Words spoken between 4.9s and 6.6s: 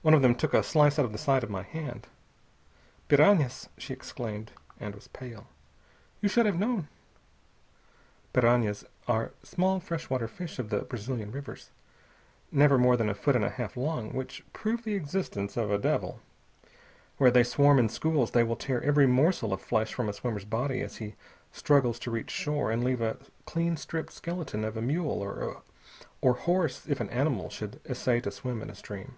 was pale. "You should have